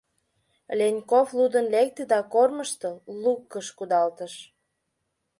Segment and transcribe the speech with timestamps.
[0.77, 4.33] Леньков лудын лекте да, кормыжтыл, лукыш кудалтыш.